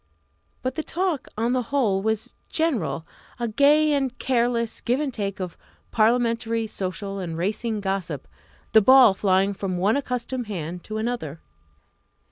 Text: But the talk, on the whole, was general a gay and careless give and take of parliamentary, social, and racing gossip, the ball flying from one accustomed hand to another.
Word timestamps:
But 0.63 0.73
the 0.73 0.81
talk, 0.81 1.27
on 1.37 1.53
the 1.53 1.61
whole, 1.61 2.01
was 2.01 2.33
general 2.49 3.05
a 3.39 3.47
gay 3.47 3.93
and 3.93 4.17
careless 4.17 4.81
give 4.81 4.99
and 4.99 5.13
take 5.13 5.39
of 5.39 5.55
parliamentary, 5.91 6.65
social, 6.65 7.19
and 7.19 7.37
racing 7.37 7.81
gossip, 7.81 8.27
the 8.71 8.81
ball 8.81 9.13
flying 9.13 9.53
from 9.53 9.77
one 9.77 9.95
accustomed 9.95 10.47
hand 10.47 10.83
to 10.85 10.97
another. 10.97 11.39